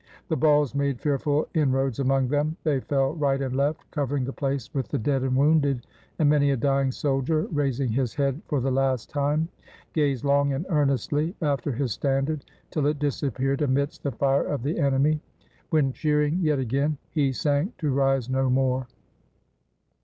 [0.29, 4.33] The balls made fearful in roads among them— they fell right and left, covering the
[4.33, 5.85] place with the dead and wounded;
[6.17, 9.47] and many a dying soldier, raising his head for the last time,
[9.93, 14.79] gazed long and earnestly after his standard, till it disappeared amidst the fire of the
[14.79, 15.21] enemy—
[15.69, 18.87] when, cheering yet again, he sank to rise no more.